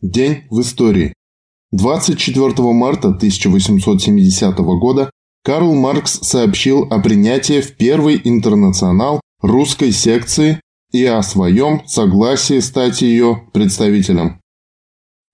[0.00, 1.12] День в истории.
[1.72, 5.10] 24 марта 1870 года
[5.42, 10.60] Карл Маркс сообщил о принятии в Первый интернационал русской секции
[10.92, 14.40] и о своем согласии стать ее представителем.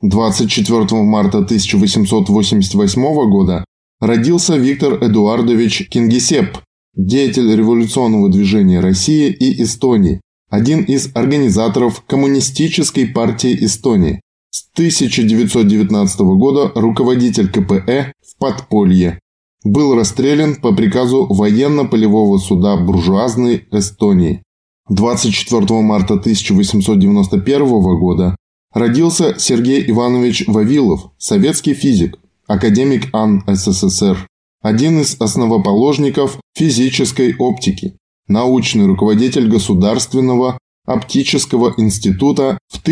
[0.01, 3.67] 24 марта 1888 года
[4.01, 6.57] родился Виктор Эдуардович Кингисепп,
[6.97, 14.23] деятель революционного движения России и Эстонии, один из организаторов Коммунистической партии Эстонии.
[14.57, 19.19] С 1919 года руководитель КПЭ в подполье.
[19.65, 24.45] Был расстрелян по приказу военно-полевого суда буржуазной Эстонии.
[24.89, 28.37] 24 марта 1891 года
[28.73, 34.25] родился Сергей Иванович Вавилов, советский физик, академик АН СССР,
[34.63, 37.97] один из основоположников физической оптики,
[38.29, 42.83] научный руководитель Государственного оптического института в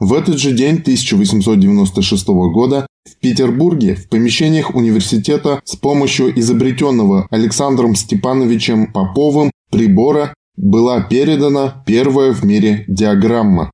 [0.00, 7.94] В этот же день 1896 года в Петербурге в помещениях университета с помощью изобретенного Александром
[7.94, 13.70] Степановичем Поповым прибора была передана первая в мире диаграмма.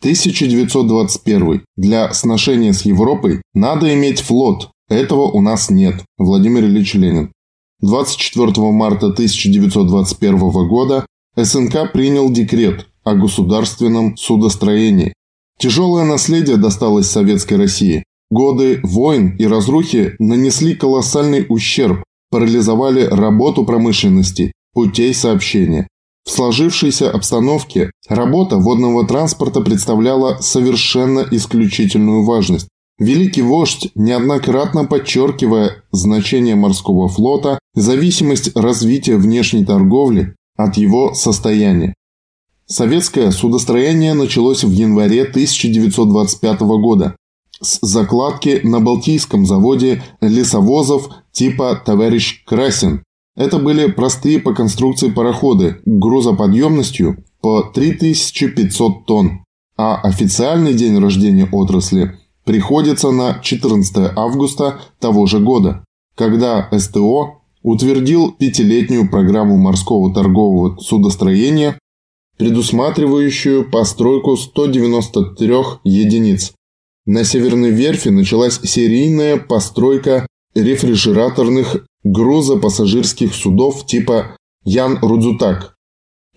[0.00, 1.62] 1921.
[1.76, 4.70] Для сношения с Европой надо иметь флот.
[4.88, 6.04] Этого у нас нет.
[6.18, 7.32] Владимир Ильич Ленин.
[7.80, 15.14] 24 марта 1921 года СНК принял декрет о государственном судостроении.
[15.58, 18.04] Тяжелое наследие досталось Советской России.
[18.30, 25.88] Годы войн и разрухи нанесли колоссальный ущерб, парализовали работу промышленности, путей сообщения.
[26.28, 32.68] В сложившейся обстановке работа водного транспорта представляла совершенно исключительную важность.
[32.98, 41.94] Великий вождь, неоднократно подчеркивая значение морского флота, зависимость развития внешней торговли от его состояния.
[42.66, 47.16] Советское судостроение началось в январе 1925 года
[47.62, 53.02] с закладки на Балтийском заводе лесовозов типа «Товарищ Красин»,
[53.38, 59.44] это были простые по конструкции пароходы грузоподъемностью по 3500 тонн,
[59.76, 65.84] а официальный день рождения отрасли приходится на 14 августа того же года,
[66.16, 71.78] когда СТО утвердил пятилетнюю программу морского торгового судостроения,
[72.38, 75.54] предусматривающую постройку 193
[75.84, 76.54] единиц.
[77.06, 85.78] На Северной верфи началась серийная постройка рефрижераторных грузопассажирских судов типа Ян Рудзутак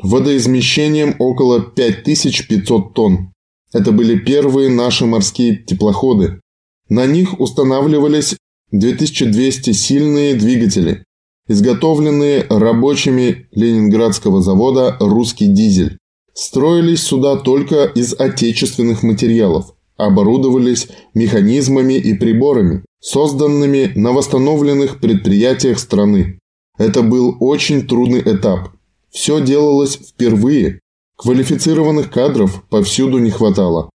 [0.02, 3.34] водоизмещением около 5500 тонн.
[3.74, 6.42] Это были первые наши морские теплоходы.
[6.90, 8.36] На них устанавливались
[8.72, 11.06] 2200 сильные двигатели,
[11.48, 15.98] изготовленные рабочими Ленинградского завода «Русский дизель».
[16.34, 26.40] Строились суда только из отечественных материалов, оборудовались механизмами и приборами, созданными на восстановленных предприятиях страны.
[26.78, 28.70] Это был очень трудный этап.
[29.10, 30.80] Все делалось впервые.
[31.18, 33.90] Квалифицированных кадров повсюду не хватало.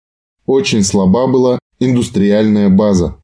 [0.46, 3.22] Очень слаба была индустриальная база.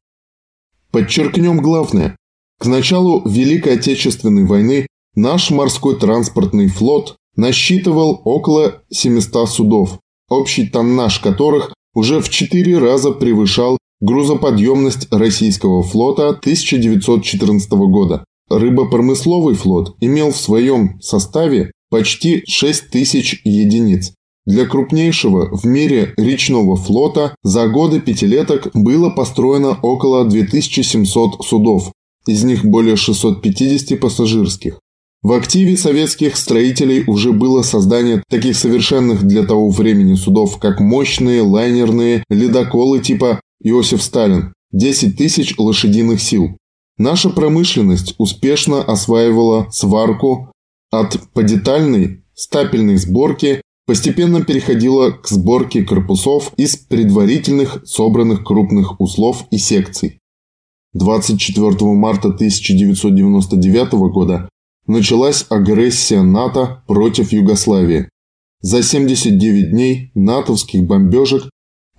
[0.90, 2.16] Подчеркнем главное.
[2.58, 9.98] К началу Великой Отечественной войны наш морской транспортный флот насчитывал около 700 судов,
[10.28, 18.24] общий тоннаж которых уже в 4 раза превышал грузоподъемность российского флота 1914 года.
[18.48, 24.12] Рыбопромысловый флот имел в своем составе почти 6 тысяч единиц.
[24.46, 31.92] Для крупнейшего в мире речного флота за годы пятилеток было построено около 2700 судов,
[32.26, 34.80] из них более 650 пассажирских.
[35.22, 41.42] В активе советских строителей уже было создание таких совершенных для того времени судов, как мощные
[41.42, 46.56] лайнерные ледоколы типа Иосиф Сталин, 10 тысяч лошадиных сил.
[46.96, 50.52] Наша промышленность успешно осваивала сварку
[50.90, 59.58] от подетальной стапельной сборки постепенно переходила к сборке корпусов из предварительных собранных крупных узлов и
[59.58, 60.20] секций.
[60.92, 64.48] 24 марта 1999 года
[64.86, 68.08] началась агрессия НАТО против Югославии.
[68.60, 71.50] За 79 дней натовских бомбежек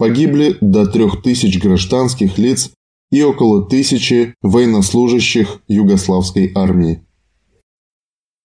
[0.02, 2.72] Погибли до 3000 гражданских лиц
[3.12, 7.06] и около тысячи военнослужащих югославской армии.